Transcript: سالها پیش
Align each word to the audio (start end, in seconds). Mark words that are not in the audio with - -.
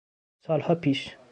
سالها 0.39 0.75
پیش 0.75 1.17